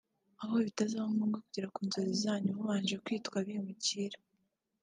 Aho 0.41 0.53
bitazaba 0.65 1.07
ngombwa 1.13 1.37
kugera 1.45 1.71
ku 1.73 1.79
nzozi 1.87 2.13
zanyu 2.23 2.51
mubanje 2.57 2.95
kwitwa 3.03 3.35
abimukira 3.41 4.17